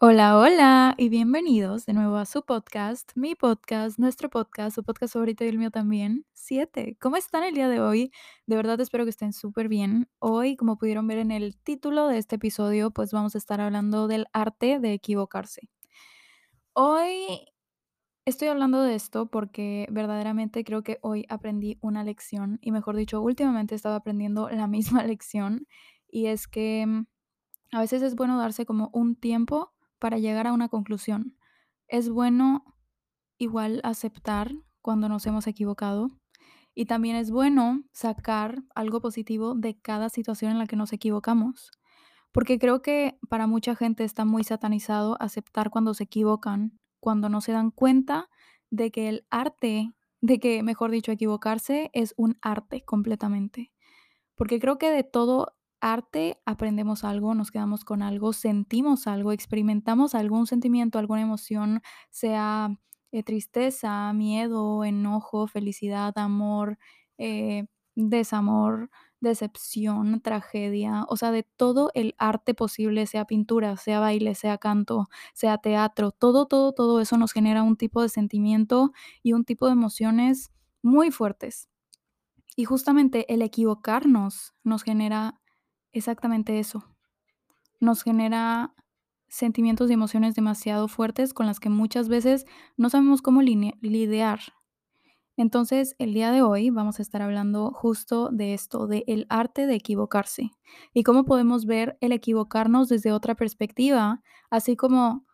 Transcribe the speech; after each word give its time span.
Hola, 0.00 0.36
hola 0.38 0.94
y 0.98 1.08
bienvenidos 1.08 1.86
de 1.86 1.92
nuevo 1.92 2.16
a 2.16 2.26
su 2.26 2.42
podcast, 2.42 3.12
mi 3.14 3.36
podcast, 3.36 3.96
nuestro 3.98 4.28
podcast, 4.28 4.74
su 4.74 4.82
podcast 4.82 5.12
favorito 5.12 5.44
y 5.44 5.48
el 5.48 5.56
mío 5.56 5.70
también, 5.70 6.26
7. 6.32 6.96
¿Cómo 7.00 7.16
están 7.16 7.44
el 7.44 7.54
día 7.54 7.68
de 7.68 7.80
hoy? 7.80 8.10
De 8.46 8.56
verdad 8.56 8.80
espero 8.80 9.04
que 9.04 9.10
estén 9.10 9.32
súper 9.32 9.68
bien. 9.68 10.08
Hoy, 10.18 10.56
como 10.56 10.78
pudieron 10.78 11.06
ver 11.06 11.18
en 11.18 11.30
el 11.30 11.56
título 11.56 12.08
de 12.08 12.18
este 12.18 12.36
episodio, 12.36 12.90
pues 12.90 13.12
vamos 13.12 13.36
a 13.36 13.38
estar 13.38 13.60
hablando 13.60 14.08
del 14.08 14.26
arte 14.32 14.80
de 14.80 14.94
equivocarse. 14.94 15.70
Hoy 16.72 17.46
estoy 18.24 18.48
hablando 18.48 18.82
de 18.82 18.96
esto 18.96 19.26
porque 19.30 19.86
verdaderamente 19.92 20.64
creo 20.64 20.82
que 20.82 20.98
hoy 21.02 21.24
aprendí 21.28 21.78
una 21.82 22.02
lección 22.02 22.58
y 22.62 22.72
mejor 22.72 22.96
dicho, 22.96 23.20
últimamente 23.22 23.74
he 23.74 23.76
estado 23.76 23.94
aprendiendo 23.94 24.48
la 24.50 24.66
misma 24.66 25.04
lección 25.04 25.68
y 26.10 26.26
es 26.26 26.48
que 26.48 26.84
mm, 26.84 27.06
a 27.72 27.80
veces 27.80 28.02
es 28.02 28.16
bueno 28.16 28.38
darse 28.38 28.66
como 28.66 28.90
un 28.92 29.16
tiempo 29.16 29.73
para 30.04 30.18
llegar 30.18 30.46
a 30.46 30.52
una 30.52 30.68
conclusión. 30.68 31.34
Es 31.88 32.10
bueno 32.10 32.76
igual 33.38 33.80
aceptar 33.84 34.52
cuando 34.82 35.08
nos 35.08 35.24
hemos 35.24 35.46
equivocado 35.46 36.10
y 36.74 36.84
también 36.84 37.16
es 37.16 37.30
bueno 37.30 37.84
sacar 37.94 38.62
algo 38.74 39.00
positivo 39.00 39.54
de 39.54 39.80
cada 39.80 40.10
situación 40.10 40.50
en 40.50 40.58
la 40.58 40.66
que 40.66 40.76
nos 40.76 40.92
equivocamos. 40.92 41.70
Porque 42.32 42.58
creo 42.58 42.82
que 42.82 43.18
para 43.30 43.46
mucha 43.46 43.74
gente 43.76 44.04
está 44.04 44.26
muy 44.26 44.44
satanizado 44.44 45.16
aceptar 45.20 45.70
cuando 45.70 45.94
se 45.94 46.04
equivocan, 46.04 46.78
cuando 47.00 47.30
no 47.30 47.40
se 47.40 47.52
dan 47.52 47.70
cuenta 47.70 48.28
de 48.68 48.90
que 48.90 49.08
el 49.08 49.26
arte, 49.30 49.94
de 50.20 50.38
que, 50.38 50.62
mejor 50.62 50.90
dicho, 50.90 51.12
equivocarse 51.12 51.88
es 51.94 52.12
un 52.18 52.36
arte 52.42 52.84
completamente. 52.84 53.72
Porque 54.34 54.60
creo 54.60 54.76
que 54.76 54.90
de 54.90 55.02
todo 55.02 55.53
arte 55.84 56.40
aprendemos 56.46 57.04
algo, 57.04 57.34
nos 57.34 57.50
quedamos 57.50 57.84
con 57.84 58.02
algo, 58.02 58.32
sentimos 58.32 59.06
algo, 59.06 59.32
experimentamos 59.32 60.14
algún 60.14 60.46
sentimiento, 60.46 60.98
alguna 60.98 61.20
emoción, 61.20 61.82
sea 62.10 62.78
eh, 63.12 63.22
tristeza, 63.22 64.12
miedo, 64.14 64.84
enojo, 64.84 65.46
felicidad, 65.46 66.16
amor, 66.16 66.78
eh, 67.18 67.66
desamor, 67.94 68.90
decepción, 69.20 70.20
tragedia, 70.20 71.04
o 71.08 71.16
sea, 71.16 71.30
de 71.30 71.42
todo 71.42 71.90
el 71.94 72.14
arte 72.18 72.54
posible, 72.54 73.06
sea 73.06 73.26
pintura, 73.26 73.76
sea 73.76 74.00
baile, 74.00 74.34
sea 74.34 74.58
canto, 74.58 75.08
sea 75.34 75.58
teatro, 75.58 76.12
todo, 76.12 76.46
todo, 76.46 76.72
todo 76.72 77.00
eso 77.00 77.18
nos 77.18 77.32
genera 77.32 77.62
un 77.62 77.76
tipo 77.76 78.02
de 78.02 78.08
sentimiento 78.08 78.92
y 79.22 79.32
un 79.34 79.44
tipo 79.44 79.66
de 79.66 79.72
emociones 79.72 80.50
muy 80.82 81.10
fuertes. 81.10 81.68
Y 82.56 82.64
justamente 82.64 83.32
el 83.32 83.42
equivocarnos 83.42 84.54
nos 84.62 84.82
genera 84.82 85.40
exactamente 85.94 86.58
eso. 86.58 86.84
Nos 87.80 88.02
genera 88.02 88.74
sentimientos 89.28 89.90
y 89.90 89.94
emociones 89.94 90.34
demasiado 90.34 90.86
fuertes 90.88 91.34
con 91.34 91.46
las 91.46 91.58
que 91.58 91.68
muchas 91.68 92.08
veces 92.08 92.46
no 92.76 92.90
sabemos 92.90 93.22
cómo 93.22 93.42
lidiar. 93.42 94.40
Entonces, 95.36 95.96
el 95.98 96.14
día 96.14 96.30
de 96.30 96.42
hoy 96.42 96.70
vamos 96.70 96.98
a 96.98 97.02
estar 97.02 97.20
hablando 97.20 97.72
justo 97.72 98.28
de 98.30 98.54
esto, 98.54 98.86
de 98.86 99.02
el 99.08 99.26
arte 99.28 99.66
de 99.66 99.74
equivocarse 99.74 100.52
y 100.92 101.02
cómo 101.02 101.24
podemos 101.24 101.66
ver 101.66 101.98
el 102.00 102.12
equivocarnos 102.12 102.88
desde 102.88 103.10
otra 103.10 103.34
perspectiva, 103.34 104.22
así 104.50 104.76
como 104.76 105.26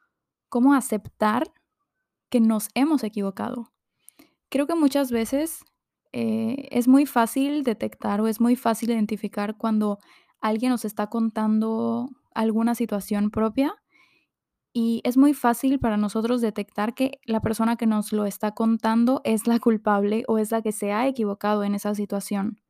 cómo 0.48 0.72
aceptar 0.72 1.52
que 2.30 2.40
nos 2.40 2.68
hemos 2.74 3.04
equivocado. 3.04 3.70
Creo 4.48 4.66
que 4.66 4.74
muchas 4.74 5.12
veces, 5.12 5.64
eh, 6.12 6.68
es 6.70 6.88
muy 6.88 7.04
fácil 7.04 7.62
detectar 7.62 8.22
o 8.22 8.28
es 8.28 8.40
muy 8.40 8.56
fácil 8.56 8.90
identificar 8.90 9.58
cuando 9.58 9.98
alguien 10.40 10.70
nos 10.70 10.84
está 10.84 11.08
contando 11.08 12.10
alguna 12.34 12.74
situación 12.74 13.30
propia, 13.30 13.74
y 14.72 15.00
es 15.04 15.16
muy 15.16 15.34
fácil 15.34 15.80
para 15.80 15.96
nosotros 15.96 16.40
detectar 16.40 16.94
que 16.94 17.20
la 17.24 17.40
persona 17.40 17.76
que 17.76 17.86
nos 17.86 18.12
lo 18.12 18.24
está 18.24 18.52
contando 18.52 19.20
es 19.24 19.48
la 19.48 19.58
culpable 19.58 20.24
o 20.28 20.38
es 20.38 20.52
la 20.52 20.62
que 20.62 20.72
se 20.72 20.92
ha 20.92 21.08
equivocado 21.08 21.64
en 21.64 21.74
esa 21.74 21.94
situación. 21.94 22.60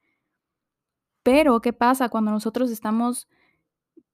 Pero, 1.23 1.61
¿qué 1.61 1.73
pasa 1.75 2.09
cuando 2.09 2.31
nosotros 2.31 2.71
estamos 2.71 3.29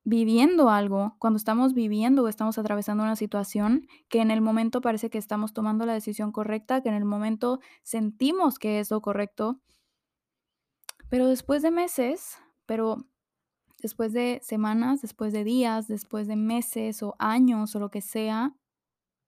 viviendo 0.03 0.69
algo, 0.69 1.15
cuando 1.19 1.37
estamos 1.37 1.73
viviendo 1.73 2.23
o 2.23 2.27
estamos 2.27 2.57
atravesando 2.57 3.03
una 3.03 3.15
situación 3.17 3.87
que 4.09 4.21
en 4.21 4.31
el 4.31 4.41
momento 4.41 4.81
parece 4.81 5.09
que 5.09 5.17
estamos 5.17 5.53
tomando 5.53 5.85
la 5.85 5.93
decisión 5.93 6.31
correcta, 6.31 6.81
que 6.81 6.89
en 6.89 6.95
el 6.95 7.05
momento 7.05 7.59
sentimos 7.83 8.59
que 8.59 8.79
es 8.79 8.91
lo 8.91 9.01
correcto, 9.01 9.61
pero 11.09 11.27
después 11.27 11.61
de 11.61 11.71
meses, 11.71 12.37
pero 12.65 13.05
después 13.81 14.13
de 14.13 14.39
semanas, 14.43 15.01
después 15.01 15.33
de 15.33 15.43
días, 15.43 15.87
después 15.87 16.27
de 16.27 16.35
meses 16.35 17.03
o 17.03 17.15
años 17.19 17.75
o 17.75 17.79
lo 17.79 17.89
que 17.91 18.01
sea, 18.01 18.55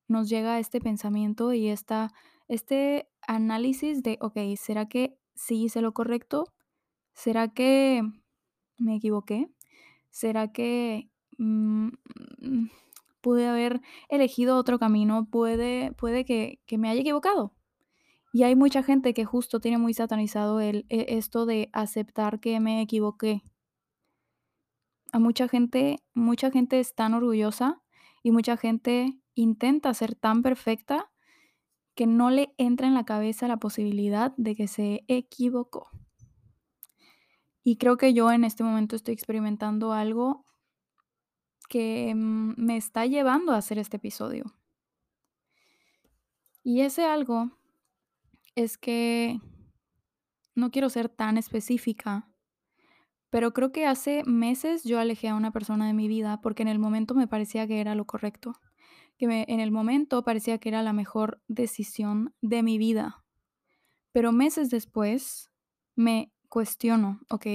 nos 0.07 0.29
llega 0.29 0.59
este 0.59 0.79
pensamiento 0.81 1.53
y 1.53 1.69
esta, 1.69 2.11
este 2.47 3.09
análisis 3.27 4.03
de, 4.03 4.17
ok, 4.21 4.37
¿será 4.57 4.87
que 4.87 5.17
sí 5.35 5.63
hice 5.65 5.81
lo 5.81 5.93
correcto? 5.93 6.45
¿Será 7.13 7.49
que 7.49 8.03
me 8.77 8.95
equivoqué? 8.95 9.49
¿Será 10.09 10.51
que 10.51 11.09
mm, 11.37 11.89
mm, 12.41 12.69
pude 13.21 13.47
haber 13.47 13.81
elegido 14.09 14.57
otro 14.57 14.79
camino? 14.79 15.27
Puede, 15.29 15.93
puede 15.93 16.25
que, 16.25 16.59
que 16.65 16.77
me 16.77 16.89
haya 16.89 17.01
equivocado. 17.01 17.53
Y 18.33 18.43
hay 18.43 18.55
mucha 18.55 18.83
gente 18.83 19.13
que 19.13 19.25
justo 19.25 19.59
tiene 19.59 19.77
muy 19.77 19.93
satanizado 19.93 20.59
el, 20.61 20.85
e- 20.89 21.17
esto 21.17 21.45
de 21.45 21.69
aceptar 21.73 22.39
que 22.39 22.59
me 22.59 22.81
equivoqué. 22.81 23.43
A 25.11 25.19
mucha 25.19 25.47
gente, 25.47 25.97
mucha 26.13 26.51
gente 26.51 26.79
es 26.79 26.93
tan 26.93 27.13
orgullosa 27.13 27.81
y 28.23 28.31
mucha 28.31 28.57
gente 28.57 29.19
intenta 29.33 29.93
ser 29.93 30.15
tan 30.15 30.43
perfecta 30.43 31.11
que 31.95 32.07
no 32.07 32.29
le 32.29 32.53
entra 32.57 32.87
en 32.87 32.93
la 32.93 33.05
cabeza 33.05 33.47
la 33.47 33.57
posibilidad 33.57 34.33
de 34.37 34.55
que 34.55 34.67
se 34.67 35.03
equivocó. 35.07 35.89
Y 37.63 37.77
creo 37.77 37.97
que 37.97 38.13
yo 38.13 38.31
en 38.31 38.43
este 38.43 38.63
momento 38.63 38.95
estoy 38.95 39.13
experimentando 39.13 39.93
algo 39.93 40.45
que 41.67 42.13
mm, 42.15 42.53
me 42.57 42.77
está 42.77 43.05
llevando 43.05 43.51
a 43.51 43.57
hacer 43.57 43.77
este 43.79 43.97
episodio. 43.97 44.55
Y 46.63 46.81
ese 46.81 47.05
algo 47.05 47.51
es 48.55 48.77
que 48.77 49.39
no 50.55 50.71
quiero 50.71 50.89
ser 50.89 51.09
tan 51.09 51.37
específica, 51.37 52.28
pero 53.29 53.53
creo 53.53 53.71
que 53.71 53.85
hace 53.85 54.23
meses 54.25 54.83
yo 54.83 54.99
alejé 54.99 55.29
a 55.29 55.35
una 55.35 55.51
persona 55.51 55.87
de 55.87 55.93
mi 55.93 56.07
vida 56.07 56.41
porque 56.41 56.63
en 56.63 56.67
el 56.67 56.79
momento 56.79 57.13
me 57.13 57.27
parecía 57.27 57.67
que 57.67 57.79
era 57.79 57.95
lo 57.95 58.05
correcto, 58.05 58.53
que 59.17 59.45
en 59.47 59.59
el 59.59 59.71
momento 59.71 60.23
parecía 60.23 60.57
que 60.57 60.69
era 60.69 60.81
la 60.81 60.93
mejor 60.93 61.41
decisión 61.47 62.33
de 62.41 62.63
mi 62.63 62.77
vida. 62.77 63.23
Pero 64.11 64.31
meses 64.31 64.69
después 64.69 65.51
me 65.95 66.31
cuestiono, 66.47 67.19
¿ok? 67.29 67.45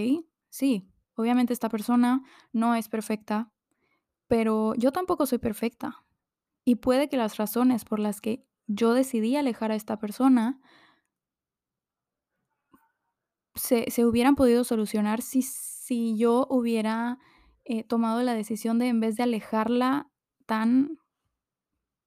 Sí, 0.51 0.89
obviamente 1.17 1.53
esta 1.53 1.69
persona 1.69 2.23
no 2.53 2.75
es 2.75 2.89
perfecta, 2.89 3.51
pero 4.29 4.75
yo 4.77 4.93
tampoco 4.93 5.27
soy 5.27 5.39
perfecta. 5.39 6.05
Y 6.65 6.77
puede 6.77 7.09
que 7.09 7.17
las 7.17 7.37
razones 7.37 7.85
por 7.85 7.99
las 7.99 8.21
que 8.21 8.47
yo 8.67 8.95
decidí 8.95 9.37
alejar 9.37 9.73
a 9.73 9.75
esta 9.75 9.99
persona 9.99 10.61
se, 13.55 13.91
se 13.91 14.05
hubieran 14.05 14.35
podido 14.35 14.65
solucionar 14.65 15.23
si, 15.23 15.43
si 15.43 16.17
yo 16.17 16.47
hubiera 16.51 17.19
eh, 17.65 17.85
tomado 17.85 18.23
la 18.23 18.35
decisión 18.35 18.79
de 18.79 18.89
en 18.89 19.01
vez 19.01 19.17
de 19.17 19.23
alejarla 19.23 20.11
tan 20.47 20.99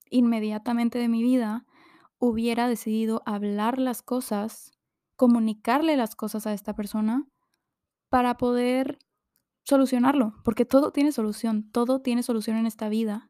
inmediatamente 0.09 1.00
de 1.00 1.07
mi 1.07 1.24
vida, 1.24 1.66
hubiera 2.19 2.68
decidido 2.68 3.24
hablar 3.25 3.80
las 3.80 4.02
cosas, 4.02 4.72
comunicarle 5.16 5.97
las 5.97 6.16
cosas 6.16 6.47
a 6.47 6.53
esta 6.53 6.75
persona 6.75 7.28
para 8.09 8.38
poder 8.38 9.00
solucionarlo, 9.63 10.34
porque 10.44 10.66
todo 10.66 10.91
tiene 10.91 11.12
solución, 11.12 11.69
todo 11.72 12.02
tiene 12.02 12.24
solución 12.24 12.57
en 12.57 12.66
esta 12.66 12.88
vida. 12.88 13.30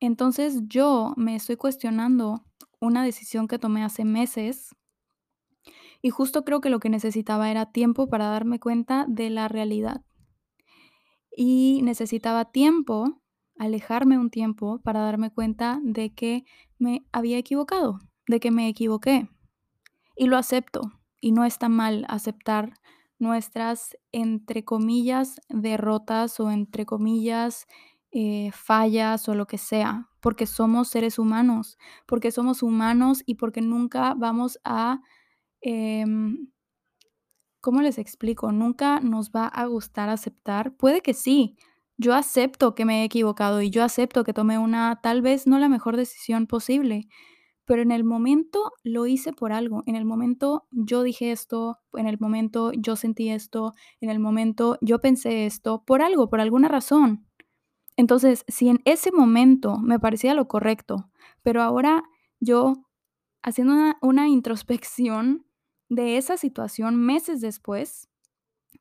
Entonces 0.00 0.60
yo 0.68 1.14
me 1.16 1.34
estoy 1.34 1.56
cuestionando 1.56 2.44
una 2.80 3.02
decisión 3.02 3.48
que 3.48 3.58
tomé 3.58 3.82
hace 3.82 4.04
meses 4.04 4.76
y 6.00 6.10
justo 6.10 6.44
creo 6.44 6.60
que 6.60 6.70
lo 6.70 6.80
que 6.80 6.90
necesitaba 6.90 7.50
era 7.50 7.72
tiempo 7.72 8.08
para 8.08 8.26
darme 8.26 8.60
cuenta 8.60 9.04
de 9.08 9.30
la 9.30 9.48
realidad. 9.48 10.02
Y 11.36 11.80
necesitaba 11.82 12.46
tiempo, 12.46 13.20
alejarme 13.58 14.18
un 14.18 14.30
tiempo 14.30 14.80
para 14.82 15.00
darme 15.00 15.30
cuenta 15.30 15.80
de 15.82 16.14
que 16.14 16.44
me 16.78 17.06
había 17.12 17.38
equivocado, 17.38 18.00
de 18.26 18.40
que 18.40 18.50
me 18.50 18.68
equivoqué. 18.68 19.28
Y 20.16 20.26
lo 20.26 20.36
acepto. 20.36 20.92
Y 21.20 21.32
no 21.32 21.44
está 21.44 21.68
mal 21.68 22.04
aceptar 22.08 22.74
nuestras, 23.18 23.96
entre 24.12 24.64
comillas, 24.64 25.40
derrotas 25.48 26.38
o 26.38 26.50
entre 26.50 26.86
comillas, 26.86 27.66
eh, 28.10 28.50
fallas 28.52 29.28
o 29.28 29.34
lo 29.34 29.46
que 29.46 29.58
sea, 29.58 30.08
porque 30.20 30.46
somos 30.46 30.88
seres 30.88 31.18
humanos, 31.18 31.76
porque 32.06 32.30
somos 32.30 32.62
humanos 32.62 33.22
y 33.26 33.34
porque 33.34 33.60
nunca 33.60 34.14
vamos 34.14 34.58
a, 34.64 35.02
em, 35.60 36.48
¿cómo 37.60 37.82
les 37.82 37.98
explico? 37.98 38.52
Nunca 38.52 39.00
nos 39.00 39.30
va 39.30 39.46
a 39.46 39.66
gustar 39.66 40.08
aceptar. 40.08 40.76
Puede 40.76 41.00
que 41.02 41.14
sí, 41.14 41.56
yo 41.96 42.14
acepto 42.14 42.74
que 42.74 42.84
me 42.84 43.02
he 43.02 43.04
equivocado 43.04 43.60
y 43.60 43.70
yo 43.70 43.82
acepto 43.82 44.24
que 44.24 44.32
tomé 44.32 44.58
una, 44.58 45.00
tal 45.02 45.20
vez 45.22 45.46
no 45.46 45.58
la 45.58 45.68
mejor 45.68 45.96
decisión 45.96 46.46
posible, 46.46 47.08
pero 47.64 47.82
en 47.82 47.90
el 47.90 48.04
momento 48.04 48.72
lo 48.84 49.06
hice 49.06 49.32
por 49.32 49.52
algo. 49.52 49.82
En 49.86 49.96
el 49.96 50.04
momento 50.04 50.66
yo 50.70 51.02
dije 51.02 51.32
esto, 51.32 51.78
en 51.92 52.06
el 52.06 52.18
momento 52.20 52.72
yo 52.72 52.96
sentí 52.96 53.30
esto, 53.30 53.74
en 54.00 54.10
el 54.10 54.20
momento 54.20 54.78
yo 54.80 55.00
pensé 55.00 55.44
esto, 55.44 55.84
por 55.84 56.00
algo, 56.00 56.30
por 56.30 56.40
alguna 56.40 56.68
razón. 56.68 57.26
Entonces, 57.96 58.44
si 58.46 58.68
en 58.68 58.80
ese 58.84 59.10
momento 59.10 59.78
me 59.78 59.98
parecía 59.98 60.34
lo 60.34 60.46
correcto, 60.46 61.10
pero 61.42 61.62
ahora 61.62 62.04
yo 62.40 62.86
haciendo 63.42 63.74
una, 63.74 63.98
una 64.02 64.28
introspección 64.28 65.47
de 65.88 66.16
esa 66.18 66.36
situación 66.36 66.96
meses 66.96 67.40
después, 67.40 68.08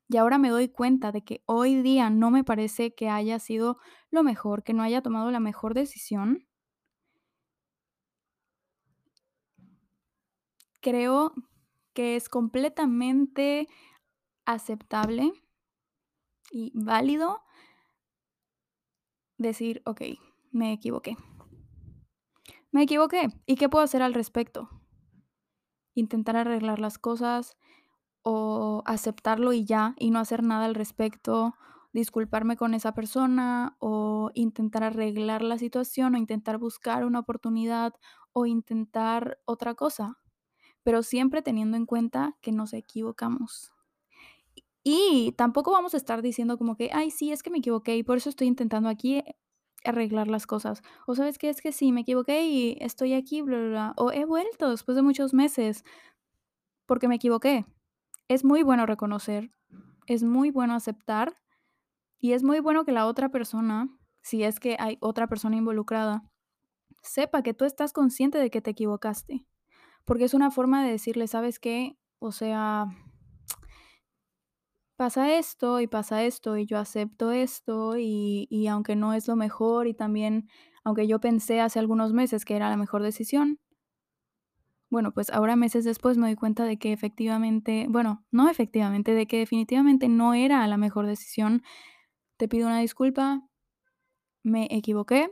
y 0.10 0.18
ahora 0.18 0.38
me 0.38 0.50
doy 0.50 0.70
cuenta 0.70 1.12
de 1.12 1.24
que 1.24 1.42
hoy 1.46 1.82
día 1.82 2.10
no 2.10 2.32
me 2.32 2.44
parece 2.44 2.94
que 2.96 3.10
haya 3.10 3.40
sido 3.40 3.78
lo 4.12 4.24
mejor, 4.24 4.64
que 4.64 4.74
no 4.74 4.84
haya 4.84 5.02
tomado 5.02 5.32
la 5.32 5.40
mejor 5.40 5.74
decisión. 5.74 6.48
Creo 10.82 11.34
que 11.94 12.16
es 12.16 12.30
completamente 12.30 13.68
aceptable 14.46 15.34
y 16.52 16.72
válido 16.76 17.42
decir, 19.38 19.82
ok, 19.86 20.02
me 20.52 20.74
equivoqué. 20.74 21.16
Me 22.72 22.84
equivoqué. 22.84 23.28
¿Y 23.46 23.56
qué 23.56 23.70
puedo 23.70 23.84
hacer 23.84 24.02
al 24.02 24.14
respecto? 24.14 24.77
Intentar 25.98 26.38
arreglar 26.38 26.80
las 26.80 27.00
cosas 27.00 27.58
o 28.24 28.84
aceptarlo 28.86 29.54
y 29.54 29.66
ya, 29.66 29.96
y 29.98 30.12
no 30.12 30.20
hacer 30.20 30.44
nada 30.44 30.66
al 30.66 30.76
respecto, 30.76 31.56
disculparme 31.94 32.58
con 32.58 32.74
esa 32.74 32.94
persona 32.94 33.78
o 33.80 34.32
intentar 34.34 34.84
arreglar 34.84 35.42
la 35.42 35.58
situación 35.58 36.16
o 36.16 36.18
intentar 36.18 36.60
buscar 36.60 37.06
una 37.06 37.20
oportunidad 37.20 37.94
o 38.34 38.46
intentar 38.46 39.40
otra 39.46 39.74
cosa, 39.76 40.20
pero 40.84 41.04
siempre 41.04 41.42
teniendo 41.42 41.78
en 41.78 41.86
cuenta 41.86 42.38
que 42.42 42.52
nos 42.52 42.74
equivocamos. 42.74 43.74
Y 44.84 45.34
tampoco 45.38 45.72
vamos 45.72 45.94
a 45.94 45.98
estar 45.98 46.22
diciendo 46.22 46.58
como 46.58 46.78
que, 46.78 46.92
ay, 46.94 47.12
sí, 47.12 47.32
es 47.32 47.44
que 47.44 47.50
me 47.50 47.58
equivoqué 47.58 47.98
y 47.98 48.04
por 48.04 48.18
eso 48.18 48.30
estoy 48.30 48.48
intentando 48.48 48.90
aquí 48.90 49.24
arreglar 49.88 50.28
las 50.28 50.48
cosas. 50.48 50.82
O 51.06 51.16
sabes 51.16 51.38
qué, 51.38 51.50
es 51.50 51.62
que 51.62 51.72
sí, 51.72 51.92
me 51.92 52.02
equivoqué 52.02 52.46
y 52.46 52.78
estoy 52.82 53.14
aquí, 53.14 53.42
bla, 53.42 53.58
bla, 53.58 53.68
bla. 53.68 53.94
O 53.98 54.12
he 54.12 54.26
vuelto 54.26 54.70
después 54.70 54.96
de 54.96 55.02
muchos 55.02 55.34
meses 55.34 55.84
porque 56.86 57.08
me 57.08 57.16
equivoqué. 57.16 57.66
Es 58.28 58.44
muy 58.44 58.64
bueno 58.64 58.86
reconocer, 58.86 59.52
es 60.08 60.24
muy 60.24 60.52
bueno 60.52 60.74
aceptar 60.74 61.36
y 62.20 62.34
es 62.34 62.44
muy 62.44 62.60
bueno 62.60 62.86
que 62.86 62.92
la 62.92 63.06
otra 63.06 63.30
persona, 63.30 63.90
si 64.22 64.44
es 64.44 64.60
que 64.60 64.76
hay 64.80 64.98
otra 65.02 65.28
persona 65.28 65.56
involucrada, 65.56 66.24
sepa 67.02 67.44
que 67.44 67.54
tú 67.54 67.66
estás 67.66 67.94
consciente 67.94 68.38
de 68.38 68.50
que 68.50 68.62
te 68.62 68.72
equivocaste. 68.72 69.46
Porque 70.06 70.26
es 70.26 70.34
una 70.34 70.52
forma 70.52 70.84
de 70.84 70.92
decirle, 70.92 71.28
¿sabes 71.28 71.60
qué? 71.60 71.98
O 72.20 72.32
sea, 72.32 72.88
pasa 74.98 75.38
esto 75.38 75.80
y 75.80 75.88
pasa 75.88 76.24
esto 76.24 76.58
y 76.58 76.66
yo 76.66 76.80
acepto 76.80 77.32
esto 77.32 77.98
y, 77.98 78.48
y 78.50 78.68
aunque 78.68 78.96
no 78.96 79.14
es 79.14 79.28
lo 79.28 79.36
mejor 79.36 79.88
y 79.88 79.94
también, 79.94 80.50
aunque 80.84 81.08
yo 81.08 81.20
pensé 81.20 81.62
hace 81.62 81.80
algunos 81.80 82.14
meses 82.14 82.46
que 82.46 82.56
era 82.56 82.70
la 82.70 82.78
mejor 82.78 83.04
decisión, 83.04 83.60
bueno, 84.90 85.12
pues 85.14 85.30
ahora 85.30 85.56
meses 85.56 85.84
después 85.84 86.18
me 86.18 86.28
doy 86.28 86.36
cuenta 86.36 86.64
de 86.64 86.78
que 86.78 86.94
efectivamente, 86.94 87.88
bueno, 87.90 88.26
no 88.32 88.50
efectivamente, 88.50 89.14
de 89.14 89.28
que 89.28 89.40
definitivamente 89.40 90.08
no 90.08 90.34
era 90.34 90.66
la 90.68 90.78
mejor 90.78 91.06
decisión. 91.08 91.62
Te 92.38 92.48
pido 92.48 92.68
una 92.68 92.80
disculpa, 92.80 93.44
me 94.44 94.68
equivoqué, 94.72 95.32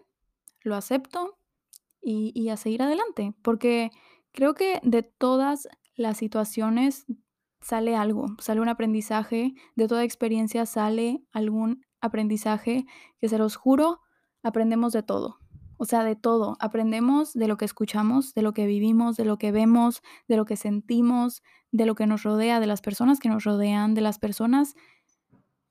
lo 0.61 0.75
acepto 0.75 1.37
y, 2.01 2.31
y 2.35 2.49
a 2.49 2.57
seguir 2.57 2.83
adelante, 2.83 3.33
porque 3.41 3.91
creo 4.33 4.53
que 4.55 4.81
de 4.83 5.03
todas 5.03 5.69
las 5.95 6.17
situaciones 6.17 7.05
sale 7.61 7.95
algo, 7.95 8.27
sale 8.39 8.61
un 8.61 8.69
aprendizaje, 8.69 9.53
de 9.75 9.87
toda 9.87 10.03
experiencia 10.03 10.65
sale 10.65 11.23
algún 11.31 11.85
aprendizaje 12.01 12.85
que 13.19 13.29
se 13.29 13.37
los 13.37 13.55
juro, 13.55 14.01
aprendemos 14.43 14.93
de 14.93 15.03
todo. 15.03 15.39
O 15.77 15.85
sea, 15.85 16.03
de 16.05 16.15
todo. 16.15 16.55
Aprendemos 16.59 17.33
de 17.33 17.47
lo 17.47 17.57
que 17.57 17.65
escuchamos, 17.65 18.33
de 18.33 18.41
lo 18.41 18.53
que 18.53 18.65
vivimos, 18.65 19.17
de 19.17 19.25
lo 19.25 19.37
que 19.37 19.51
vemos, 19.51 20.01
de 20.27 20.37
lo 20.37 20.45
que 20.45 20.55
sentimos, 20.55 21.43
de 21.71 21.85
lo 21.85 21.95
que 21.95 22.07
nos 22.07 22.23
rodea, 22.23 22.61
de 22.61 22.67
las 22.67 22.81
personas 22.81 23.19
que 23.19 23.27
nos 23.27 23.43
rodean, 23.43 23.93
de 23.93 24.01
las 24.01 24.17
personas 24.17 24.75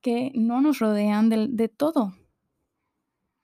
que 0.02 0.30
no 0.34 0.60
nos 0.60 0.78
rodean, 0.78 1.30
de, 1.30 1.48
de 1.48 1.68
todo. 1.68 2.12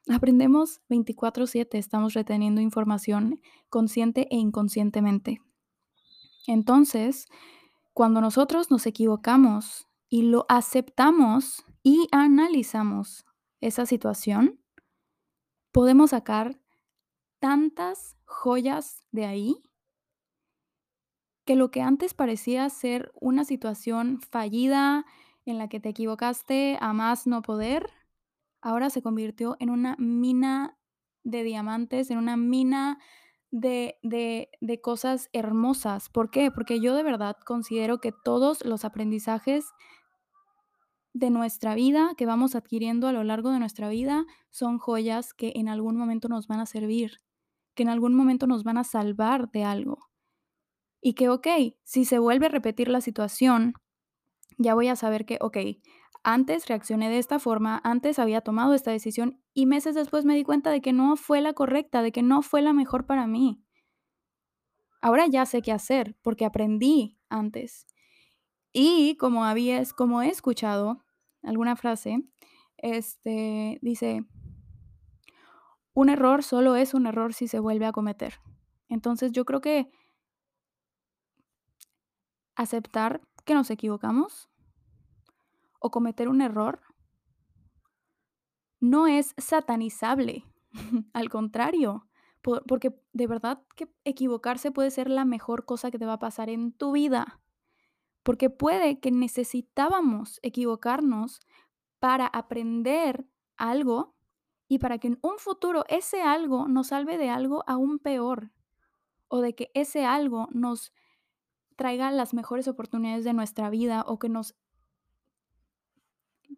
Aprendemos 0.08 0.82
24/7, 0.90 1.78
estamos 1.78 2.12
reteniendo 2.12 2.60
información 2.60 3.40
consciente 3.70 4.26
e 4.31 4.36
inconscientemente. 4.36 5.40
Entonces, 6.46 7.26
cuando 8.00 8.23
nosotros 8.23 8.70
nos 8.70 8.87
equivocamos 8.87 9.87
y 10.08 10.23
lo 10.23 10.47
aceptamos 10.49 11.67
y 11.82 12.08
analizamos 12.12 13.26
esa 13.61 13.85
situación, 13.85 14.58
podemos 15.70 16.08
sacar 16.08 16.58
tantas 17.41 18.17
joyas 18.25 19.02
de 19.12 19.26
ahí 19.26 19.62
que 21.44 21.56
lo 21.56 21.70
que 21.70 21.82
antes 21.82 22.14
parecía 22.14 22.70
ser 22.70 23.12
una 23.20 23.44
situación 23.44 24.23
fallida 24.23 25.05
en 25.44 25.58
la 25.58 25.69
que 25.69 25.79
te 25.79 25.91
equivocaste 25.91 26.79
a 26.81 26.94
más 26.94 27.26
no 27.26 27.43
poder, 27.43 27.91
ahora 28.62 28.88
se 28.88 29.03
convirtió 29.03 29.58
en 29.61 29.69
una 29.69 29.96
mina 29.99 30.79
de 31.23 31.43
diamantes, 31.43 32.11
en 32.11 32.17
una 32.17 32.38
mina 32.38 32.99
de, 33.50 33.99
de, 34.02 34.50
de 34.61 34.81
cosas 34.81 35.29
hermosas. 35.32 36.08
¿Por 36.08 36.31
qué? 36.31 36.50
Porque 36.50 36.81
yo 36.81 36.94
de 36.94 37.02
verdad 37.02 37.37
considero 37.44 38.00
que 38.00 38.12
todos 38.12 38.64
los 38.64 38.85
aprendizajes 38.85 39.67
de 41.12 41.31
nuestra 41.31 41.75
vida 41.75 42.14
que 42.17 42.26
vamos 42.26 42.55
adquiriendo 42.55 43.08
a 43.08 43.12
lo 43.12 43.25
largo 43.25 43.50
de 43.50 43.58
nuestra 43.58 43.88
vida 43.88 44.26
son 44.50 44.79
joyas 44.79 45.35
que 45.35 45.52
en 45.56 45.69
algún 45.69 45.97
momento 45.97 46.29
nos 46.29 46.47
van 46.47 46.61
a 46.61 46.67
servir, 46.67 47.20
que 47.75 47.82
en 47.82 47.88
algún 47.88 48.14
momento 48.14 48.47
nos 48.47 48.64
van 48.64 48.79
a 48.79 48.85
salvar 48.85 49.50
de 49.50 49.64
algo. 49.64 49.99
Y 51.03 51.14
que, 51.14 51.29
ok, 51.29 51.46
si 51.82 52.05
se 52.05 52.19
vuelve 52.19 52.46
a 52.46 52.50
repetir 52.50 52.88
la 52.88 53.00
situación, 53.00 53.75
ya 54.58 54.75
voy 54.75 54.88
a 54.88 54.96
saber 54.96 55.26
que, 55.26 55.38
ok, 55.41 55.58
antes 56.22 56.67
reaccioné 56.67 57.08
de 57.08 57.19
esta 57.19 57.38
forma, 57.38 57.81
antes 57.82 58.19
había 58.19 58.43
tomado 58.43 58.75
esta 58.75 58.90
decisión 58.90 59.43
y 59.55 59.67
meses 59.67 59.94
después 59.94 60.25
me 60.25 60.34
di 60.34 60.44
cuenta 60.44 60.70
de 60.70 60.81
que 60.81 60.93
no 60.93 61.17
fue 61.17 61.41
la 61.41 61.55
correcta, 61.55 62.03
de 62.03 62.12
que 62.12 62.22
no 62.22 62.43
fue 62.43 62.62
la 62.62 62.72
mejor 62.72 63.06
para 63.06 63.27
mí. 63.27 63.65
Ahora 65.00 65.27
ya 65.27 65.46
sé 65.46 65.62
qué 65.62 65.72
hacer 65.72 66.17
porque 66.22 66.44
aprendí 66.44 67.19
antes. 67.31 67.86
Y 68.72 69.17
como 69.17 69.44
habías, 69.44 69.94
como 69.94 70.20
he 70.22 70.29
escuchado 70.29 71.03
alguna 71.43 71.74
frase, 71.74 72.22
este 72.77 73.79
dice, 73.81 74.24
un 75.94 76.10
error 76.10 76.43
solo 76.43 76.77
es 76.77 76.93
un 76.93 77.06
error 77.06 77.32
si 77.32 77.48
se 77.48 77.60
vuelve 77.60 77.86
a 77.86 77.93
cometer. 77.93 78.41
Entonces 78.89 79.32
yo 79.32 79.44
creo 79.44 79.60
que 79.60 79.91
aceptar 82.56 83.22
que 83.46 83.55
nos 83.55 83.70
equivocamos 83.70 84.50
o 85.81 85.91
cometer 85.91 86.29
un 86.29 86.41
error 86.41 86.81
no 88.81 89.06
es 89.06 89.34
satanizable. 89.37 90.44
Al 91.13 91.29
contrario, 91.29 92.06
porque 92.41 92.99
de 93.13 93.27
verdad 93.27 93.63
que 93.77 93.93
equivocarse 94.05 94.72
puede 94.72 94.91
ser 94.91 95.10
la 95.10 95.25
mejor 95.25 95.65
cosa 95.65 95.91
que 95.91 95.99
te 95.99 96.06
va 96.06 96.15
a 96.15 96.19
pasar 96.19 96.49
en 96.49 96.72
tu 96.72 96.93
vida. 96.93 97.41
Porque 98.22 98.51
puede 98.51 99.01
que 99.01 99.10
necesitábamos 99.10 100.41
equivocarnos 100.43 101.41
para 101.99 102.27
aprender 102.27 103.27
algo 103.56 104.15
y 104.69 104.79
para 104.79 104.99
que 104.99 105.08
en 105.08 105.19
un 105.22 105.39
futuro 105.39 105.84
ese 105.89 106.22
algo 106.22 106.69
nos 106.69 106.89
salve 106.89 107.19
de 107.19 107.29
algo 107.29 107.65
aún 107.67 107.99
peor 107.99 108.53
o 109.29 109.41
de 109.41 109.55
que 109.55 109.70
ese 109.75 110.05
algo 110.05 110.49
nos 110.53 110.93
traiga 111.77 112.10
las 112.10 112.34
mejores 112.34 112.69
oportunidades 112.69 113.25
de 113.25 113.32
nuestra 113.32 113.70
vida 113.70 114.05
o 114.06 114.19
que 114.19 114.29
nos, 114.29 114.55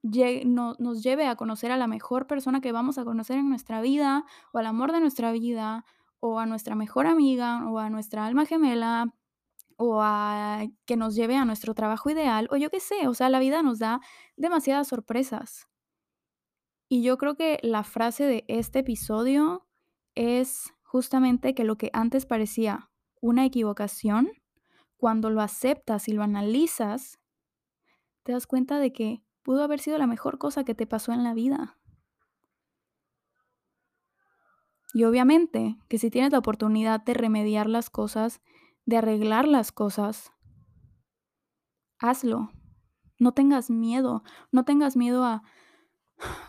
no, 0.02 0.74
nos 0.78 1.02
lleve 1.02 1.26
a 1.26 1.36
conocer 1.36 1.70
a 1.70 1.76
la 1.76 1.86
mejor 1.86 2.26
persona 2.26 2.60
que 2.60 2.72
vamos 2.72 2.98
a 2.98 3.04
conocer 3.04 3.38
en 3.38 3.48
nuestra 3.48 3.80
vida 3.80 4.24
o 4.52 4.58
al 4.58 4.66
amor 4.66 4.92
de 4.92 5.00
nuestra 5.00 5.32
vida 5.32 5.84
o 6.20 6.38
a 6.38 6.46
nuestra 6.46 6.74
mejor 6.74 7.06
amiga 7.06 7.68
o 7.70 7.78
a 7.78 7.90
nuestra 7.90 8.26
alma 8.26 8.46
gemela 8.46 9.14
o 9.76 10.00
a 10.02 10.64
que 10.84 10.96
nos 10.96 11.14
lleve 11.14 11.36
a 11.36 11.44
nuestro 11.44 11.74
trabajo 11.74 12.10
ideal, 12.10 12.48
o 12.52 12.56
yo 12.56 12.70
qué 12.70 12.78
sé, 12.78 13.08
o 13.08 13.14
sea, 13.14 13.28
la 13.28 13.40
vida 13.40 13.62
nos 13.62 13.78
da 13.78 14.00
demasiadas 14.36 14.88
sorpresas. 14.88 15.66
Y 16.88 17.02
yo 17.02 17.18
creo 17.18 17.36
que 17.36 17.58
la 17.62 17.82
frase 17.82 18.24
de 18.24 18.44
este 18.48 18.80
episodio 18.80 19.66
es 20.14 20.72
justamente 20.82 21.54
que 21.54 21.64
lo 21.64 21.76
que 21.76 21.90
antes 21.92 22.26
parecía 22.26 22.90
una 23.20 23.44
equivocación, 23.44 24.30
cuando 24.96 25.30
lo 25.30 25.40
aceptas 25.40 26.06
y 26.06 26.12
lo 26.12 26.22
analizas, 26.22 27.18
te 28.22 28.32
das 28.32 28.46
cuenta 28.46 28.78
de 28.78 28.92
que 28.92 29.24
pudo 29.42 29.62
haber 29.62 29.80
sido 29.80 29.98
la 29.98 30.06
mejor 30.06 30.38
cosa 30.38 30.64
que 30.64 30.74
te 30.74 30.86
pasó 30.86 31.12
en 31.12 31.24
la 31.24 31.34
vida. 31.34 31.78
Y 34.94 35.04
obviamente 35.04 35.78
que 35.88 35.98
si 35.98 36.10
tienes 36.10 36.32
la 36.32 36.38
oportunidad 36.38 37.02
de 37.02 37.14
remediar 37.14 37.68
las 37.68 37.90
cosas, 37.90 38.40
de 38.84 38.98
arreglar 38.98 39.48
las 39.48 39.72
cosas, 39.72 40.32
hazlo. 41.98 42.50
No 43.18 43.32
tengas 43.32 43.70
miedo, 43.70 44.22
no 44.50 44.64
tengas 44.64 44.96
miedo 44.96 45.24
a, 45.24 45.42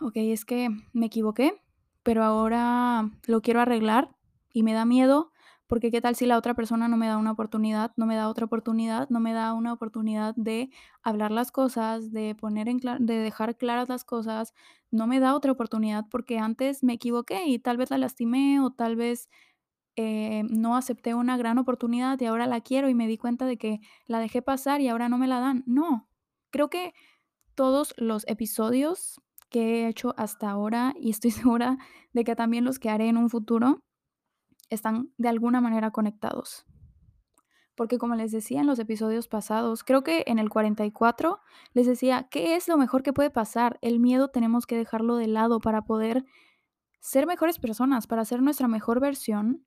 ok, 0.01 0.13
es 0.15 0.45
que 0.45 0.69
me 0.91 1.05
equivoqué, 1.05 1.61
pero 2.01 2.23
ahora 2.23 3.11
lo 3.27 3.41
quiero 3.41 3.61
arreglar 3.61 4.15
y 4.51 4.63
me 4.63 4.73
da 4.73 4.85
miedo 4.85 5.32
porque 5.73 5.89
qué 5.89 6.01
tal 6.01 6.15
si 6.15 6.27
la 6.27 6.37
otra 6.37 6.53
persona 6.53 6.87
no 6.87 6.97
me 6.97 7.07
da 7.07 7.17
una 7.17 7.31
oportunidad, 7.31 7.93
no 7.97 8.05
me 8.05 8.15
da 8.15 8.29
otra 8.29 8.45
oportunidad, 8.45 9.09
no 9.09 9.19
me 9.19 9.33
da 9.33 9.53
una 9.53 9.73
oportunidad 9.73 10.35
de 10.35 10.69
hablar 11.01 11.31
las 11.31 11.51
cosas, 11.51 12.11
de 12.11 12.35
poner 12.35 12.69
en 12.69 12.77
de 12.77 13.17
dejar 13.17 13.57
claras 13.57 13.89
las 13.89 14.03
cosas, 14.03 14.53
no 14.91 15.07
me 15.07 15.19
da 15.19 15.33
otra 15.33 15.51
oportunidad 15.51 16.05
porque 16.11 16.37
antes 16.37 16.83
me 16.83 16.93
equivoqué 16.93 17.47
y 17.47 17.57
tal 17.57 17.77
vez 17.77 17.89
la 17.89 17.97
lastimé 17.97 18.59
o 18.59 18.69
tal 18.69 18.95
vez, 18.95 19.29
eh, 19.95 20.43
no 20.47 20.77
acepté 20.77 21.15
una 21.15 21.37
gran 21.37 21.57
oportunidad 21.57 22.21
y 22.21 22.25
ahora 22.25 22.45
la 22.45 22.61
quiero 22.61 22.87
y 22.87 22.93
me 22.93 23.07
di 23.07 23.17
cuenta 23.17 23.47
de 23.47 23.57
que 23.57 23.79
la 24.05 24.19
dejé 24.19 24.43
pasar 24.43 24.79
y 24.79 24.89
ahora 24.89 25.09
no 25.09 25.17
me 25.17 25.25
la 25.25 25.39
dan. 25.39 25.63
No, 25.65 26.07
creo 26.51 26.69
que 26.69 26.93
todos 27.55 27.95
los 27.97 28.27
episodios 28.27 29.19
que 29.49 29.85
he 29.85 29.87
hecho 29.87 30.13
hasta 30.17 30.51
ahora, 30.51 30.93
y 30.99 31.09
estoy 31.09 31.31
segura 31.31 31.79
de 32.13 32.23
que 32.23 32.35
también 32.35 32.63
los 32.63 32.77
que 32.77 32.91
haré 32.91 33.07
en 33.07 33.17
un 33.17 33.31
futuro, 33.31 33.83
están 34.69 35.13
de 35.17 35.29
alguna 35.29 35.61
manera 35.61 35.91
conectados. 35.91 36.65
Porque 37.75 37.97
como 37.97 38.15
les 38.15 38.31
decía 38.31 38.61
en 38.61 38.67
los 38.67 38.79
episodios 38.79 39.27
pasados, 39.27 39.83
creo 39.83 40.03
que 40.03 40.23
en 40.27 40.37
el 40.37 40.49
44 40.49 41.39
les 41.73 41.87
decía, 41.87 42.27
¿qué 42.29 42.55
es 42.55 42.67
lo 42.67 42.77
mejor 42.77 43.01
que 43.01 43.13
puede 43.13 43.31
pasar? 43.31 43.79
El 43.81 43.99
miedo 43.99 44.27
tenemos 44.27 44.67
que 44.67 44.77
dejarlo 44.77 45.15
de 45.15 45.27
lado 45.27 45.59
para 45.59 45.83
poder 45.83 46.25
ser 46.99 47.25
mejores 47.25 47.59
personas, 47.59 48.05
para 48.05 48.25
ser 48.25 48.41
nuestra 48.41 48.67
mejor 48.67 48.99
versión. 48.99 49.65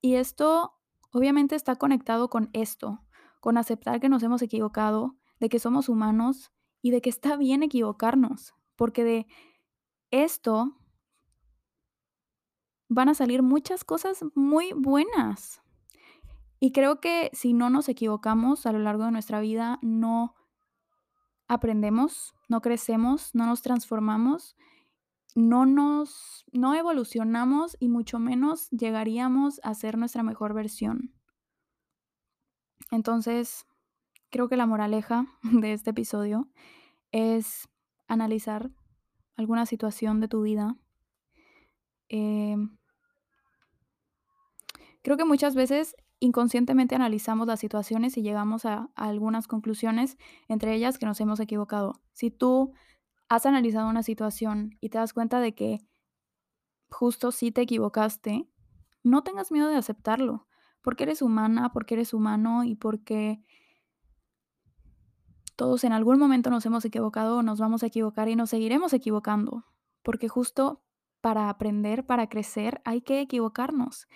Y 0.00 0.16
esto 0.16 0.74
obviamente 1.12 1.54
está 1.54 1.76
conectado 1.76 2.28
con 2.28 2.50
esto, 2.52 3.02
con 3.40 3.56
aceptar 3.56 4.00
que 4.00 4.08
nos 4.08 4.22
hemos 4.22 4.42
equivocado, 4.42 5.16
de 5.40 5.48
que 5.48 5.58
somos 5.58 5.88
humanos 5.88 6.52
y 6.82 6.90
de 6.90 7.00
que 7.00 7.10
está 7.10 7.36
bien 7.36 7.62
equivocarnos, 7.62 8.54
porque 8.76 9.02
de 9.02 9.26
esto 10.10 10.76
van 12.92 13.08
a 13.08 13.14
salir 13.14 13.42
muchas 13.42 13.84
cosas 13.84 14.24
muy 14.34 14.72
buenas. 14.74 15.62
Y 16.60 16.72
creo 16.72 17.00
que 17.00 17.30
si 17.32 17.54
no 17.54 17.70
nos 17.70 17.88
equivocamos 17.88 18.66
a 18.66 18.72
lo 18.72 18.78
largo 18.78 19.04
de 19.04 19.10
nuestra 19.10 19.40
vida, 19.40 19.78
no 19.82 20.34
aprendemos, 21.48 22.34
no 22.48 22.60
crecemos, 22.60 23.34
no 23.34 23.46
nos 23.46 23.62
transformamos, 23.62 24.56
no 25.34 25.64
nos 25.64 26.44
no 26.52 26.74
evolucionamos 26.74 27.76
y 27.80 27.88
mucho 27.88 28.18
menos 28.18 28.68
llegaríamos 28.70 29.58
a 29.64 29.74
ser 29.74 29.96
nuestra 29.96 30.22
mejor 30.22 30.52
versión. 30.52 31.14
Entonces, 32.90 33.64
creo 34.30 34.48
que 34.48 34.56
la 34.56 34.66
moraleja 34.66 35.26
de 35.42 35.72
este 35.72 35.90
episodio 35.90 36.50
es 37.10 37.68
analizar 38.06 38.70
alguna 39.36 39.64
situación 39.64 40.20
de 40.20 40.28
tu 40.28 40.42
vida. 40.42 40.76
Em 42.10 42.81
creo 45.02 45.16
que 45.16 45.24
muchas 45.24 45.54
veces 45.54 45.96
inconscientemente 46.20 46.94
analizamos 46.94 47.46
las 47.46 47.60
situaciones 47.60 48.16
y 48.16 48.22
llegamos 48.22 48.64
a 48.64 48.90
algunas 48.94 49.48
conclusiones, 49.48 50.16
entre 50.48 50.74
ellas 50.74 50.98
que 50.98 51.06
nos 51.06 51.20
hemos 51.20 51.40
equivocado. 51.40 52.00
Si 52.12 52.30
tú 52.30 52.72
has 53.28 53.44
analizado 53.44 53.88
una 53.88 54.02
situación 54.02 54.76
y 54.80 54.90
te 54.90 54.98
das 54.98 55.12
cuenta 55.12 55.40
de 55.40 55.54
que 55.54 55.80
justo 56.90 57.32
sí 57.32 57.50
te 57.50 57.62
equivocaste, 57.62 58.48
no 59.02 59.22
tengas 59.22 59.50
miedo 59.50 59.68
de 59.68 59.76
aceptarlo, 59.76 60.46
porque 60.80 61.04
eres 61.04 61.22
humana, 61.22 61.72
porque 61.72 61.94
eres 61.94 62.14
humano 62.14 62.62
y 62.62 62.76
porque 62.76 63.42
todos 65.56 65.84
en 65.84 65.92
algún 65.92 66.18
momento 66.18 66.50
nos 66.50 66.64
hemos 66.66 66.84
equivocado 66.84 67.38
o 67.38 67.42
nos 67.42 67.58
vamos 67.58 67.82
a 67.82 67.86
equivocar 67.86 68.28
y 68.28 68.36
nos 68.36 68.50
seguiremos 68.50 68.92
equivocando, 68.92 69.64
porque 70.02 70.28
justo 70.28 70.84
para 71.20 71.48
aprender, 71.48 72.04
para 72.04 72.28
crecer, 72.28 72.80
hay 72.84 73.00
que 73.00 73.20
equivocarnos. 73.20 74.08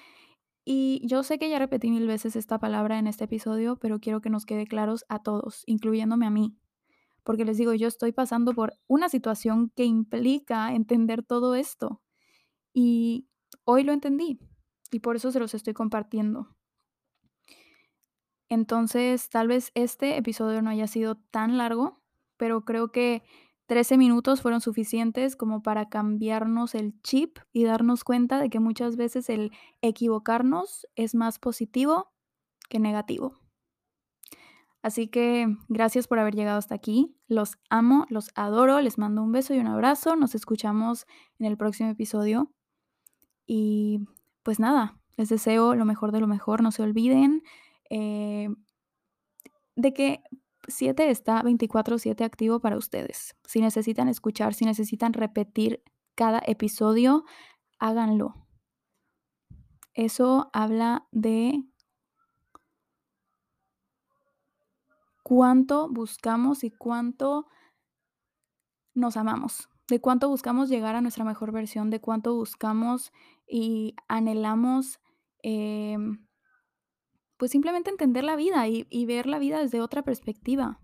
Y 0.68 1.00
yo 1.06 1.22
sé 1.22 1.38
que 1.38 1.48
ya 1.48 1.60
repetí 1.60 1.92
mil 1.92 2.08
veces 2.08 2.34
esta 2.34 2.58
palabra 2.58 2.98
en 2.98 3.06
este 3.06 3.24
episodio, 3.24 3.76
pero 3.76 4.00
quiero 4.00 4.20
que 4.20 4.30
nos 4.30 4.44
quede 4.44 4.66
claros 4.66 5.04
a 5.08 5.22
todos, 5.22 5.62
incluyéndome 5.66 6.26
a 6.26 6.30
mí, 6.30 6.58
porque 7.22 7.44
les 7.44 7.56
digo, 7.56 7.72
yo 7.72 7.86
estoy 7.86 8.10
pasando 8.10 8.52
por 8.52 8.72
una 8.88 9.08
situación 9.08 9.70
que 9.76 9.84
implica 9.84 10.74
entender 10.74 11.22
todo 11.22 11.54
esto, 11.54 12.02
y 12.74 13.28
hoy 13.62 13.84
lo 13.84 13.92
entendí, 13.92 14.40
y 14.90 14.98
por 14.98 15.14
eso 15.14 15.30
se 15.30 15.38
los 15.38 15.54
estoy 15.54 15.72
compartiendo. 15.72 16.56
Entonces, 18.48 19.28
tal 19.28 19.46
vez 19.46 19.70
este 19.74 20.16
episodio 20.16 20.62
no 20.62 20.70
haya 20.70 20.88
sido 20.88 21.14
tan 21.30 21.58
largo, 21.58 22.02
pero 22.36 22.64
creo 22.64 22.90
que 22.90 23.22
13 23.66 23.98
minutos 23.98 24.40
fueron 24.42 24.60
suficientes 24.60 25.36
como 25.36 25.62
para 25.62 25.88
cambiarnos 25.88 26.74
el 26.74 27.00
chip 27.02 27.38
y 27.52 27.64
darnos 27.64 28.04
cuenta 28.04 28.40
de 28.40 28.48
que 28.48 28.60
muchas 28.60 28.96
veces 28.96 29.28
el 29.28 29.52
equivocarnos 29.82 30.86
es 30.94 31.14
más 31.14 31.38
positivo 31.38 32.12
que 32.68 32.78
negativo. 32.78 33.34
Así 34.82 35.08
que 35.08 35.48
gracias 35.68 36.06
por 36.06 36.20
haber 36.20 36.34
llegado 36.36 36.58
hasta 36.58 36.76
aquí. 36.76 37.16
Los 37.26 37.56
amo, 37.70 38.06
los 38.08 38.30
adoro, 38.36 38.80
les 38.80 38.98
mando 38.98 39.22
un 39.22 39.32
beso 39.32 39.52
y 39.52 39.58
un 39.58 39.66
abrazo. 39.66 40.14
Nos 40.14 40.36
escuchamos 40.36 41.06
en 41.40 41.46
el 41.46 41.56
próximo 41.56 41.90
episodio. 41.90 42.52
Y 43.46 44.06
pues 44.44 44.60
nada, 44.60 44.96
les 45.16 45.28
deseo 45.28 45.74
lo 45.74 45.84
mejor 45.84 46.12
de 46.12 46.20
lo 46.20 46.28
mejor. 46.28 46.62
No 46.62 46.70
se 46.70 46.82
olviden, 46.82 47.42
eh 47.90 48.48
de 49.76 49.92
que 49.92 50.22
7 50.68 51.10
está 51.10 51.42
24/7 51.42 52.24
activo 52.24 52.60
para 52.60 52.76
ustedes. 52.76 53.36
Si 53.44 53.60
necesitan 53.60 54.08
escuchar, 54.08 54.54
si 54.54 54.64
necesitan 54.64 55.12
repetir 55.12 55.82
cada 56.14 56.40
episodio, 56.46 57.24
háganlo. 57.78 58.46
Eso 59.94 60.50
habla 60.52 61.06
de 61.10 61.64
cuánto 65.22 65.88
buscamos 65.88 66.64
y 66.64 66.70
cuánto 66.70 67.46
nos 68.94 69.16
amamos, 69.16 69.68
de 69.88 70.00
cuánto 70.00 70.28
buscamos 70.28 70.68
llegar 70.68 70.94
a 70.96 71.00
nuestra 71.00 71.24
mejor 71.24 71.52
versión, 71.52 71.90
de 71.90 72.00
cuánto 72.00 72.34
buscamos 72.34 73.12
y 73.46 73.94
anhelamos, 74.08 75.00
em 75.42 76.25
pues 77.36 77.50
simplemente 77.50 77.90
entender 77.90 78.24
la 78.24 78.36
vida 78.36 78.66
y 78.68 79.06
ver 79.06 79.26
la 79.26 79.38
vida 79.38 79.60
desde 79.60 79.80
otra 79.80 80.02
perspectiva. 80.02 80.80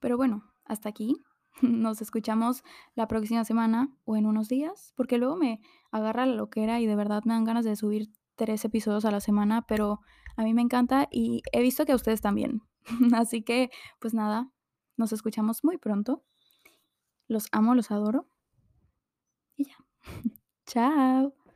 Pero 0.00 0.16
bueno, 0.16 0.50
hasta 0.64 0.88
aquí. 0.88 1.22
Nos 1.62 2.00
escuchamos 2.00 2.62
la 2.94 3.06
próxima 3.06 3.44
semana 3.44 3.94
o 4.04 4.16
en 4.16 4.26
unos 4.26 4.48
días, 4.48 4.92
porque 4.96 5.18
luego 5.18 5.36
me 5.36 5.60
agarra 5.90 6.26
la 6.26 6.34
loquera 6.34 6.80
y 6.80 6.86
de 6.86 6.96
verdad 6.96 7.22
me 7.24 7.34
dan 7.34 7.44
ganas 7.44 7.64
de 7.64 7.76
subir 7.76 8.08
3 8.36 8.64
episodios 8.64 9.04
a 9.04 9.10
la 9.10 9.20
semana, 9.20 9.66
pero 9.66 10.00
a 10.36 10.42
mí 10.42 10.54
me 10.54 10.62
encanta 10.62 11.08
y 11.10 11.42
he 11.52 11.60
visto 11.60 11.84
que 11.84 11.92
a 11.92 11.96
ustedes 11.96 12.20
también. 12.20 12.62
Así 13.14 13.42
que, 13.42 13.70
pues 13.98 14.14
nada, 14.14 14.50
nos 14.96 15.12
escuchamos 15.12 15.62
muy 15.64 15.76
pronto. 15.76 16.24
Los 17.28 17.46
amo, 17.52 17.74
los 17.74 17.90
adoro. 17.90 18.26
Y 19.56 19.64
ya. 19.64 19.76
Chao. 20.66 21.39